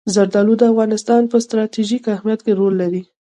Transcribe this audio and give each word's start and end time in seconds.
زردالو 0.13 0.53
د 0.57 0.63
افغانستان 0.71 1.21
په 1.31 1.37
ستراتیژیک 1.45 2.03
اهمیت 2.15 2.39
کې 2.45 2.53
رول 2.59 2.73
لري. 2.81 3.01